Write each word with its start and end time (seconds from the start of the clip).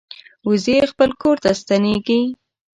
وزې 0.49 0.77
خپل 0.91 1.09
کور 1.21 1.37
ته 1.43 1.49
ستنېږي 1.61 2.21